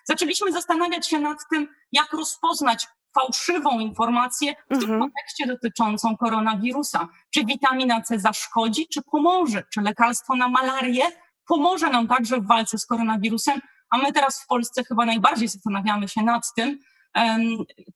Zaczęliśmy 0.05 0.53
zastanawiać 0.53 1.09
się 1.09 1.19
nad 1.19 1.39
tym, 1.51 1.69
jak 1.93 2.13
rozpoznać 2.13 2.87
fałszywą 3.15 3.81
informację 3.81 4.53
w 4.53 4.69
tym 4.69 4.91
mhm. 4.91 5.01
kontekście 5.01 5.47
dotyczącą 5.47 6.17
koronawirusa. 6.17 7.09
Czy 7.35 7.45
witamina 7.45 8.01
C 8.01 8.19
zaszkodzi, 8.19 8.89
czy 8.89 9.03
pomoże? 9.03 9.63
Czy 9.73 9.81
lekarstwo 9.81 10.37
na 10.37 10.49
malarię 10.49 11.05
pomoże 11.47 11.91
nam 11.91 12.09
także 12.09 12.41
w 12.41 12.47
walce 12.47 12.79
z 12.79 12.87
koronawirusem? 12.87 13.61
A 13.91 13.99
my 13.99 14.13
teraz 14.13 14.43
w 14.43 14.47
Polsce 14.47 14.85
chyba 14.85 15.07
najbardziej 15.07 15.49
zastanawiamy 15.49 16.09
się 16.09 16.23
nad 16.23 16.43
tym, 16.57 16.79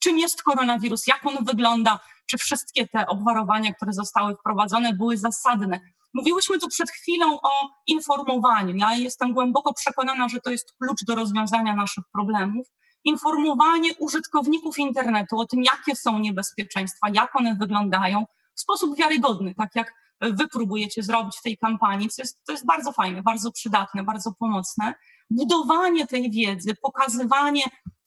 czym 0.03 0.19
jest 0.19 0.43
koronawirus, 0.43 1.07
jak 1.07 1.27
on 1.27 1.45
wygląda, 1.45 2.01
czy 2.27 2.39
wszystkie 2.39 2.89
te 2.89 3.07
obwarowania, 3.07 3.75
które 3.75 3.93
zostały 3.93 4.37
wprowadzone, 4.37 4.93
były 4.93 5.17
zasadne. 5.17 5.81
Mówiłyśmy 6.15 6.59
tu 6.59 6.69
przed 6.69 6.91
chwilą 6.91 7.41
o 7.41 7.51
informowaniu. 7.87 8.77
Ja 8.77 8.95
jestem 8.95 9.33
głęboko 9.33 9.75
przekonana, 9.75 10.29
że 10.29 10.41
to 10.41 10.51
jest 10.51 10.73
klucz 10.83 11.05
do 11.05 11.15
rozwiązania 11.15 11.77
naszych 11.77 12.05
problemów. 12.13 12.67
Informowanie 13.05 13.91
użytkowników 13.99 14.79
internetu 14.79 15.39
o 15.39 15.47
tym, 15.47 15.63
jakie 15.63 15.97
są 15.97 16.19
niebezpieczeństwa, 16.19 17.09
jak 17.13 17.37
one 17.37 17.55
wyglądają, 17.55 18.25
w 18.55 18.61
sposób 18.61 18.97
wiarygodny, 18.99 19.55
tak 19.55 19.71
jak 19.75 19.93
wy 20.21 20.49
próbujecie 20.49 21.03
zrobić 21.03 21.37
w 21.37 21.43
tej 21.43 21.59
kampanii, 21.59 22.09
co 22.09 22.23
jest, 22.23 22.45
to 22.47 22.53
jest 22.53 22.67
bardzo 22.67 22.93
fajne, 22.93 23.23
bardzo 23.23 23.53
przydatne, 23.53 24.03
bardzo 24.03 24.33
pomocne. 24.39 24.95
Budowanie 25.31 26.07
tej 26.07 26.31
wiedzy, 26.31 26.75
pokazywanie 26.83 27.63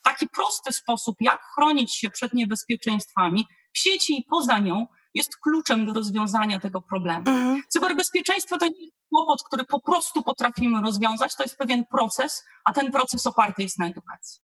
taki 0.09 0.27
prosty 0.27 0.73
sposób, 0.73 1.15
jak 1.19 1.41
chronić 1.55 1.95
się 1.95 2.09
przed 2.09 2.33
niebezpieczeństwami, 2.33 3.45
w 3.73 3.77
sieci 3.79 4.19
i 4.19 4.25
poza 4.29 4.59
nią 4.59 4.87
jest 5.13 5.37
kluczem 5.37 5.85
do 5.85 5.93
rozwiązania 5.93 6.59
tego 6.59 6.81
problemu. 6.81 7.19
Mhm. 7.19 7.61
Cyberbezpieczeństwo 7.69 8.57
to 8.57 8.65
nie 8.65 8.85
jest 8.85 8.97
kłopot, 9.09 9.43
który 9.43 9.63
po 9.65 9.81
prostu 9.81 10.23
potrafimy 10.23 10.81
rozwiązać, 10.81 11.35
to 11.35 11.43
jest 11.43 11.57
pewien 11.57 11.85
proces, 11.85 12.43
a 12.65 12.73
ten 12.73 12.91
proces 12.91 13.27
oparty 13.27 13.63
jest 13.63 13.79
na 13.79 13.87
edukacji 13.87 14.46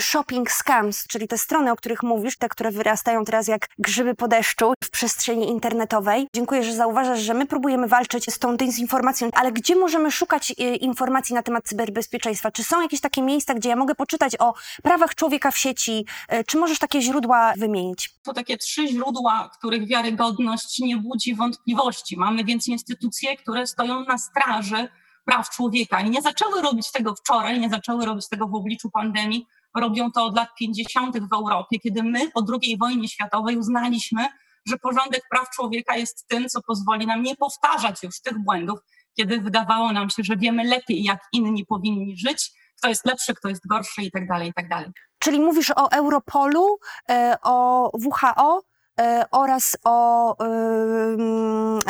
shopping 0.00 0.50
scams, 0.50 1.06
czyli 1.06 1.28
te 1.28 1.38
strony, 1.38 1.72
o 1.72 1.76
których 1.76 2.02
mówisz, 2.02 2.38
te, 2.38 2.48
które 2.48 2.70
wyrastają 2.70 3.24
teraz 3.24 3.48
jak 3.48 3.68
grzyby 3.78 4.14
po 4.14 4.28
deszczu 4.28 4.74
w 4.84 4.90
przestrzeni 4.90 5.48
internetowej. 5.48 6.28
Dziękuję, 6.34 6.64
że 6.64 6.74
zauważasz, 6.74 7.20
że 7.20 7.34
my 7.34 7.46
próbujemy 7.46 7.88
walczyć 7.88 8.24
z 8.34 8.38
tą 8.38 8.56
dezinformacją, 8.56 9.28
ale 9.32 9.52
gdzie 9.52 9.76
możemy 9.76 10.10
szukać 10.10 10.50
y, 10.50 10.76
informacji 10.76 11.34
na 11.34 11.42
temat 11.42 11.64
cyberbezpieczeństwa? 11.64 12.50
Czy 12.50 12.64
są 12.64 12.82
jakieś 12.82 13.00
takie 13.00 13.22
miejsca, 13.22 13.54
gdzie 13.54 13.68
ja 13.68 13.76
mogę 13.76 13.94
poczytać 13.94 14.36
o 14.40 14.54
prawach 14.82 15.14
człowieka 15.14 15.50
w 15.50 15.58
sieci? 15.58 16.06
Y, 16.32 16.44
czy 16.44 16.58
możesz 16.58 16.78
takie 16.78 17.00
źródła 17.02 17.52
wymienić? 17.56 18.10
To 18.22 18.32
takie 18.32 18.56
trzy 18.56 18.88
źródła, 18.88 19.50
których 19.58 19.88
wiarygodność 19.88 20.78
nie 20.78 20.96
budzi 20.96 21.34
wątpliwości. 21.34 22.16
Mamy 22.16 22.44
więc 22.44 22.68
instytucje, 22.68 23.36
które 23.36 23.66
stoją 23.66 24.04
na 24.04 24.18
straży 24.18 24.88
praw 25.26 25.50
człowieka 25.50 26.00
i 26.00 26.10
nie 26.10 26.22
zaczęły 26.22 26.62
robić 26.62 26.92
tego 26.92 27.14
wczoraj, 27.14 27.60
nie 27.60 27.70
zaczęły 27.70 28.06
robić 28.06 28.28
tego 28.28 28.46
w 28.48 28.54
obliczu 28.54 28.90
pandemii, 28.90 29.46
robią 29.80 30.10
to 30.12 30.24
od 30.24 30.36
lat 30.36 30.48
50. 30.58 31.18
w 31.18 31.32
Europie, 31.34 31.78
kiedy 31.78 32.02
my 32.02 32.30
po 32.30 32.44
II 32.62 32.78
wojnie 32.78 33.08
światowej 33.08 33.56
uznaliśmy, 33.56 34.26
że 34.68 34.76
porządek 34.78 35.22
praw 35.30 35.50
człowieka 35.50 35.96
jest 35.96 36.28
tym, 36.28 36.48
co 36.48 36.62
pozwoli 36.62 37.06
nam 37.06 37.22
nie 37.22 37.36
powtarzać 37.36 38.02
już 38.02 38.20
tych 38.20 38.38
błędów, 38.38 38.78
kiedy 39.16 39.40
wydawało 39.40 39.92
nam 39.92 40.10
się, 40.10 40.22
że 40.22 40.36
wiemy 40.36 40.64
lepiej, 40.64 41.02
jak 41.02 41.18
inni 41.32 41.66
powinni 41.66 42.16
żyć, 42.16 42.52
kto 42.78 42.88
jest 42.88 43.06
lepszy, 43.06 43.34
kto 43.34 43.48
jest 43.48 43.66
gorszy 43.66 44.02
i 44.02 44.10
tak 44.10 44.28
dalej, 44.28 44.48
i 44.48 44.52
tak 44.52 44.68
dalej. 44.68 44.90
Czyli 45.18 45.40
mówisz 45.40 45.70
o 45.70 45.90
Europolu, 45.92 46.78
e, 47.08 47.36
o 47.42 47.90
WHO 47.94 48.62
e, 49.00 49.24
oraz 49.30 49.76
o 49.84 50.36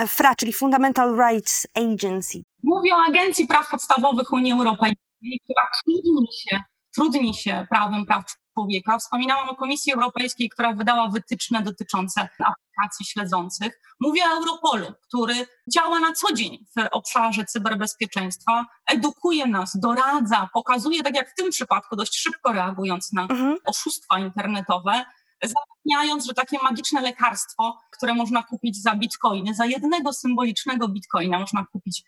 FRA, 0.07 0.35
czyli 0.35 0.53
Fundamental 0.53 1.17
Rights 1.17 1.67
Agency. 1.75 2.43
Mówię 2.63 2.95
o 2.95 2.99
Agencji 3.09 3.47
Praw 3.47 3.71
Podstawowych 3.71 4.33
Unii 4.33 4.53
Europejskiej, 4.53 5.41
która 5.45 5.63
trudni 5.85 6.27
się 6.33 6.61
trudni 6.97 7.35
się 7.35 7.67
prawem 7.71 8.07
praw 8.07 8.25
człowieka. 8.55 8.99
Wspominałam 8.99 9.49
o 9.49 9.57
Komisji 9.57 9.93
Europejskiej, 9.93 10.49
która 10.49 10.73
wydała 10.73 11.09
wytyczne 11.09 11.63
dotyczące 11.63 12.21
aplikacji 12.21 13.07
śledzących. 13.07 13.81
Mówię 14.01 14.23
o 14.25 14.37
Europolu, 14.37 14.87
który 15.09 15.47
działa 15.73 16.01
na 16.01 16.13
co 16.13 16.33
dzień 16.33 16.59
w 16.77 16.89
obszarze 16.93 17.45
cyberbezpieczeństwa, 17.45 18.65
edukuje 18.91 19.47
nas, 19.47 19.77
doradza, 19.81 20.49
pokazuje, 20.55 21.03
tak 21.03 21.17
jak 21.17 21.31
w 21.31 21.35
tym 21.35 21.51
przypadku, 21.51 21.97
dość 21.97 22.17
szybko 22.19 22.53
reagując 22.53 23.13
na 23.13 23.23
Mhm. 23.23 23.57
oszustwa 23.65 24.19
internetowe, 24.19 25.05
zapewniając, 25.43 26.27
że 26.27 26.35
takie 26.35 26.59
magiczne 26.63 27.01
lekarstwo, 27.01 27.79
które 27.93 28.15
można 28.15 28.43
kupić 28.43 28.83
za 28.83 28.95
bitcoiny, 28.95 29.55
za 29.55 29.67
jednego 29.67 30.13
symbolicznego 30.13 30.89
bitcoina 30.89 31.39
można 31.39 31.65
kupić 31.73 32.03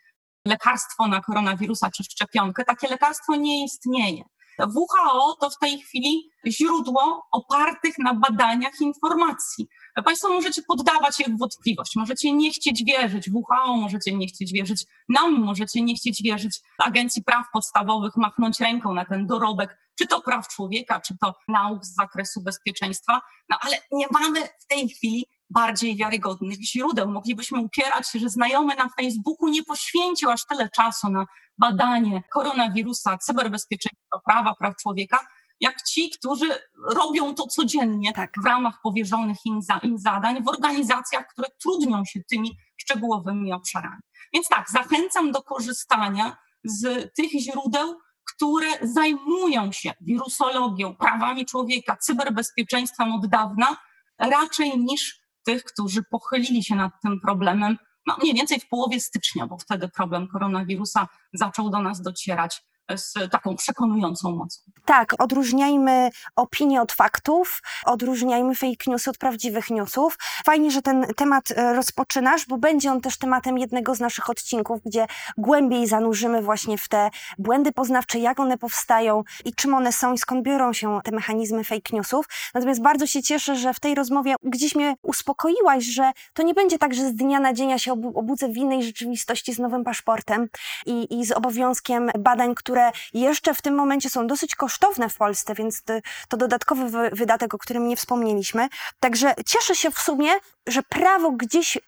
lekarstwo 0.46 1.06
na 1.08 1.20
koronawirusa 1.20 1.90
czy 1.90 2.04
szczepionkę, 2.04 2.64
takie 2.64 2.88
lekarstwo 2.88 3.36
nie 3.36 3.64
istnieje. 3.64 4.22
WHO 4.66 5.36
to 5.40 5.50
w 5.50 5.58
tej 5.58 5.80
chwili 5.80 6.30
źródło 6.46 7.26
opartych 7.32 7.98
na 7.98 8.14
badaniach 8.14 8.80
informacji. 8.80 9.68
Państwo 10.04 10.28
możecie 10.28 10.62
poddawać 10.62 11.20
je 11.20 11.26
w 11.26 11.38
wątpliwość, 11.38 11.96
możecie 11.96 12.32
nie 12.32 12.50
chcieć 12.50 12.84
wierzyć 12.84 13.30
WHO, 13.32 13.76
możecie 13.76 14.12
nie 14.12 14.26
chcieć 14.26 14.52
wierzyć 14.52 14.84
nam, 15.08 15.32
możecie 15.32 15.82
nie 15.82 15.94
chcieć 15.94 16.22
wierzyć 16.22 16.60
Agencji 16.78 17.24
Praw 17.24 17.46
Podstawowych, 17.52 18.16
machnąć 18.16 18.60
ręką 18.60 18.94
na 18.94 19.04
ten 19.04 19.26
dorobek, 19.26 19.78
czy 19.98 20.06
to 20.06 20.20
praw 20.20 20.48
człowieka, 20.48 21.00
czy 21.00 21.18
to 21.20 21.34
nauk 21.48 21.84
z 21.84 21.94
zakresu 21.94 22.42
bezpieczeństwa, 22.42 23.20
no 23.48 23.56
ale 23.60 23.76
nie 23.92 24.06
mamy 24.10 24.40
w 24.40 24.66
tej 24.66 24.88
chwili 24.88 25.26
bardziej 25.50 25.96
wiarygodnych 25.96 26.58
źródeł. 26.62 27.08
Moglibyśmy 27.08 27.60
upierać 27.60 28.08
się, 28.08 28.18
że 28.18 28.28
znajomy 28.28 28.74
na 28.76 28.88
Facebooku 28.88 29.48
nie 29.48 29.64
poświęcił 29.64 30.30
aż 30.30 30.46
tyle 30.46 30.68
czasu 30.70 31.08
na 31.08 31.26
badanie 31.58 32.22
koronawirusa, 32.32 33.18
cyberbezpieczeństwa, 33.18 34.20
prawa, 34.26 34.54
praw 34.54 34.76
człowieka, 34.76 35.26
jak 35.60 35.82
ci, 35.82 36.10
którzy 36.10 36.48
robią 36.94 37.34
to 37.34 37.46
codziennie 37.46 38.12
Tak. 38.12 38.32
w 38.42 38.44
ramach 38.44 38.80
powierzonych 38.82 39.36
im, 39.44 39.62
za, 39.62 39.78
im 39.82 39.98
zadań 39.98 40.44
w 40.44 40.48
organizacjach, 40.48 41.26
które 41.26 41.48
trudnią 41.62 42.04
się 42.04 42.20
tymi 42.30 42.58
szczegółowymi 42.76 43.52
obszarami. 43.52 44.02
Więc 44.32 44.48
tak, 44.48 44.70
zachęcam 44.70 45.32
do 45.32 45.42
korzystania 45.42 46.36
z 46.64 47.14
tych 47.14 47.30
źródeł, 47.30 47.98
które 48.34 48.66
zajmują 48.82 49.72
się 49.72 49.92
wirusologią, 50.00 50.96
prawami 50.96 51.46
człowieka, 51.46 51.96
cyberbezpieczeństwem 51.96 53.12
od 53.12 53.26
dawna, 53.26 53.76
raczej 54.18 54.78
niż 54.78 55.20
tych, 55.48 55.64
którzy 55.64 56.02
pochylili 56.02 56.64
się 56.64 56.74
nad 56.74 56.92
tym 57.02 57.20
problemem 57.20 57.76
no, 58.06 58.16
mniej 58.22 58.34
więcej 58.34 58.60
w 58.60 58.68
połowie 58.68 59.00
stycznia, 59.00 59.46
bo 59.46 59.58
wtedy 59.58 59.88
problem 59.88 60.28
koronawirusa 60.28 61.08
zaczął 61.32 61.70
do 61.70 61.82
nas 61.82 62.02
docierać 62.02 62.62
z 62.96 63.14
taką 63.30 63.56
przekonującą 63.56 64.30
mocą. 64.30 64.60
Tak, 64.84 65.14
odróżniajmy 65.18 66.10
opinie 66.36 66.82
od 66.82 66.92
faktów, 66.92 67.62
odróżniajmy 67.84 68.54
fake 68.54 68.84
newsy 68.86 69.10
od 69.10 69.18
prawdziwych 69.18 69.70
newsów. 69.70 70.18
Fajnie, 70.44 70.70
że 70.70 70.82
ten 70.82 71.06
temat 71.16 71.50
e, 71.50 71.74
rozpoczynasz, 71.74 72.46
bo 72.46 72.58
będzie 72.58 72.92
on 72.92 73.00
też 73.00 73.18
tematem 73.18 73.58
jednego 73.58 73.94
z 73.94 74.00
naszych 74.00 74.30
odcinków, 74.30 74.80
gdzie 74.86 75.06
głębiej 75.38 75.86
zanurzymy 75.86 76.42
właśnie 76.42 76.78
w 76.78 76.88
te 76.88 77.10
błędy 77.38 77.72
poznawcze, 77.72 78.18
jak 78.18 78.40
one 78.40 78.58
powstają 78.58 79.24
i 79.44 79.52
czym 79.52 79.74
one 79.74 79.92
są 79.92 80.12
i 80.12 80.18
skąd 80.18 80.42
biorą 80.42 80.72
się 80.72 81.00
te 81.04 81.10
mechanizmy 81.10 81.64
fake 81.64 81.90
newsów. 81.92 82.26
Natomiast 82.54 82.82
bardzo 82.82 83.06
się 83.06 83.22
cieszę, 83.22 83.56
że 83.56 83.74
w 83.74 83.80
tej 83.80 83.94
rozmowie 83.94 84.34
gdzieś 84.42 84.74
mnie 84.74 84.94
uspokoiłaś, 85.02 85.84
że 85.84 86.12
to 86.34 86.42
nie 86.42 86.54
będzie 86.54 86.78
tak, 86.78 86.94
że 86.94 87.08
z 87.08 87.14
dnia 87.14 87.40
na 87.40 87.52
dzień 87.52 87.70
ja 87.70 87.78
się 87.78 87.92
obu- 87.92 88.18
obudzę 88.18 88.48
w 88.48 88.56
innej 88.56 88.82
rzeczywistości 88.82 89.54
z 89.54 89.58
nowym 89.58 89.84
paszportem 89.84 90.48
i, 90.86 91.20
i 91.20 91.24
z 91.26 91.32
obowiązkiem 91.32 92.10
badań, 92.18 92.54
które 92.54 92.77
jeszcze 93.14 93.54
w 93.54 93.62
tym 93.62 93.74
momencie 93.74 94.10
są 94.10 94.26
dosyć 94.26 94.54
kosztowne 94.54 95.08
w 95.08 95.16
Polsce, 95.16 95.54
więc 95.54 95.82
to, 96.28 96.36
dodatkowy 96.36 96.88
wy- 96.88 97.10
wydatek, 97.12 97.54
o 97.54 97.58
którym 97.58 97.88
nie 97.88 97.96
wspomnieliśmy. 97.96 98.68
Także 99.00 99.34
cieszę 99.46 99.74
się 99.76 99.90
w 99.90 99.98
sumie, 99.98 100.30
że 100.66 100.82
prawo 100.82 101.30
gdzieś 101.30 101.78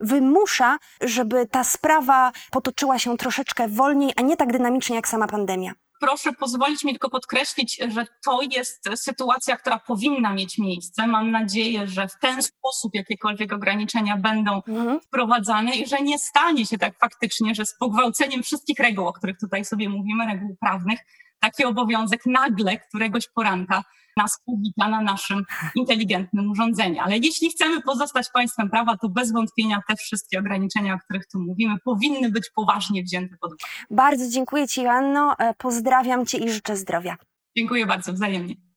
wymusza, 0.00 0.78
żeby 1.00 1.46
ta 1.46 1.64
sprawa 1.64 2.32
potoczyła 2.50 2.98
się 2.98 3.16
troszeczkę 3.16 3.68
wolniej, 3.68 4.12
a 4.16 4.22
nie 4.22 4.36
tak 4.36 4.52
dynamicznie 4.52 4.96
jak 4.96 5.08
sama 5.08 5.26
pandemia. 5.26 5.72
Proszę 6.00 6.32
pozwolić 6.32 6.84
mi 6.84 6.92
tylko 6.92 7.10
podkreślić, 7.10 7.80
że 7.94 8.06
to 8.24 8.40
jest 8.50 8.88
sytuacja, 8.94 9.56
która 9.56 9.78
powinna 9.78 10.32
mieć 10.32 10.58
miejsce. 10.58 11.06
Mam 11.06 11.30
nadzieję, 11.30 11.86
że 11.88 12.08
w 12.08 12.18
ten 12.20 12.42
sposób 12.42 12.94
jakiekolwiek 12.94 13.52
ograniczenia 13.52 14.16
będą 14.16 14.62
Mhm. 14.68 15.00
wprowadzane 15.00 15.74
i 15.76 15.86
że 15.86 16.00
nie 16.02 16.18
stanie 16.18 16.66
się 16.66 16.78
tak 16.78 16.98
faktycznie, 16.98 17.54
że 17.54 17.66
z 17.66 17.74
pogwałceniem 17.78 18.42
wszystkich 18.42 18.78
reguł, 18.78 19.06
o 19.06 19.12
których 19.12 19.38
tutaj 19.38 19.64
sobie 19.64 19.88
mówimy, 19.88 20.26
reguł 20.26 20.56
prawnych, 20.60 21.00
taki 21.40 21.64
obowiązek 21.64 22.26
nagle 22.26 22.78
któregoś 22.78 23.28
poranka 23.28 23.84
nas 24.18 24.40
powita 24.46 24.88
na 24.88 25.00
naszym 25.00 25.42
inteligentnym 25.74 26.50
urządzeniu. 26.50 27.00
Ale 27.00 27.18
jeśli 27.18 27.50
chcemy 27.50 27.82
pozostać 27.82 28.26
państwem 28.34 28.70
prawa, 28.70 28.96
to 28.96 29.08
bez 29.08 29.32
wątpienia 29.32 29.80
te 29.88 29.96
wszystkie 29.96 30.38
ograniczenia, 30.38 30.94
o 30.94 30.98
których 30.98 31.26
tu 31.26 31.38
mówimy, 31.40 31.74
powinny 31.84 32.30
być 32.30 32.50
poważnie 32.54 33.02
wzięte 33.02 33.36
pod 33.40 33.50
uwagę. 33.50 33.64
Bardzo 33.90 34.30
dziękuję 34.30 34.68
Ci, 34.68 34.82
Joanno. 34.82 35.34
E, 35.38 35.54
Pozdrawiam 35.58 36.26
Cię 36.26 36.38
i 36.38 36.50
życzę 36.50 36.76
zdrowia. 36.76 37.16
Dziękuję 37.56 37.86
bardzo, 37.86 38.12
wzajemnie. 38.12 38.67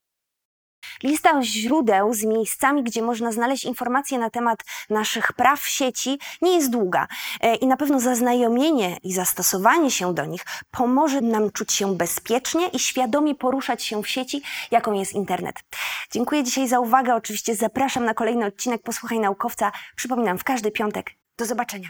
Lista 1.03 1.43
źródeł 1.43 2.13
z 2.13 2.23
miejscami, 2.23 2.83
gdzie 2.83 3.01
można 3.01 3.31
znaleźć 3.31 3.65
informacje 3.65 4.17
na 4.17 4.29
temat 4.29 4.59
naszych 4.89 5.33
praw 5.33 5.59
w 5.59 5.69
sieci, 5.69 6.19
nie 6.41 6.55
jest 6.55 6.69
długa 6.69 7.07
E, 7.41 7.55
i 7.55 7.67
na 7.67 7.77
pewno 7.77 7.99
zaznajomienie 7.99 8.97
i 9.03 9.13
zastosowanie 9.13 9.91
się 9.91 10.13
do 10.13 10.25
nich 10.25 10.45
pomoże 10.71 11.21
nam 11.21 11.51
czuć 11.51 11.73
się 11.73 11.95
bezpiecznie 11.95 12.67
i 12.67 12.79
świadomie 12.79 13.35
poruszać 13.35 13.83
się 13.83 14.03
w 14.03 14.07
sieci, 14.07 14.41
jaką 14.71 14.93
jest 14.93 15.13
internet. 15.13 15.55
Dziękuję 16.11 16.43
dzisiaj 16.43 16.67
za 16.67 16.79
uwagę. 16.79 17.15
Oczywiście 17.15 17.55
zapraszam 17.55 18.05
na 18.05 18.13
kolejny 18.13 18.45
odcinek 18.45 18.81
Posłuchaj 18.83 19.19
Naukowca. 19.19 19.71
Przypominam, 19.95 20.37
w 20.37 20.43
każdy 20.43 20.71
piątek. 20.71 21.11
Do 21.37 21.45
zobaczenia. 21.45 21.89